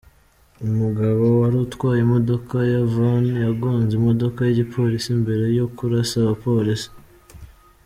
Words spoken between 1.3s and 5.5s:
warutwaye imodoka ya van yagonze imodoka y'igipolisi mbere